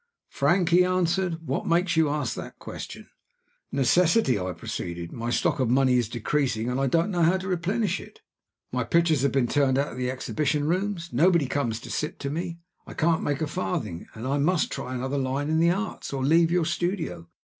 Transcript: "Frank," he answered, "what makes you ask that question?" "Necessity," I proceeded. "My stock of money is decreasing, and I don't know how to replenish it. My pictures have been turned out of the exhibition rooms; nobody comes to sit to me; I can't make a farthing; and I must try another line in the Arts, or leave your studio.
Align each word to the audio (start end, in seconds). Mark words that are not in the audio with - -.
"Frank," 0.31 0.69
he 0.69 0.83
answered, 0.83 1.45
"what 1.47 1.67
makes 1.67 1.95
you 1.95 2.09
ask 2.09 2.33
that 2.33 2.57
question?" 2.57 3.07
"Necessity," 3.71 4.39
I 4.39 4.51
proceeded. 4.53 5.11
"My 5.11 5.29
stock 5.29 5.59
of 5.59 5.69
money 5.69 5.95
is 5.99 6.09
decreasing, 6.09 6.71
and 6.71 6.79
I 6.81 6.87
don't 6.87 7.11
know 7.11 7.21
how 7.21 7.37
to 7.37 7.47
replenish 7.47 7.99
it. 7.99 8.19
My 8.71 8.83
pictures 8.83 9.21
have 9.21 9.31
been 9.31 9.45
turned 9.45 9.77
out 9.77 9.91
of 9.91 9.99
the 9.99 10.09
exhibition 10.09 10.63
rooms; 10.65 11.09
nobody 11.13 11.45
comes 11.45 11.79
to 11.81 11.91
sit 11.91 12.17
to 12.21 12.31
me; 12.31 12.57
I 12.87 12.95
can't 12.95 13.21
make 13.21 13.41
a 13.43 13.47
farthing; 13.47 14.07
and 14.15 14.25
I 14.25 14.39
must 14.39 14.71
try 14.71 14.95
another 14.95 15.19
line 15.19 15.51
in 15.51 15.59
the 15.59 15.69
Arts, 15.69 16.11
or 16.11 16.25
leave 16.25 16.49
your 16.49 16.65
studio. 16.65 17.27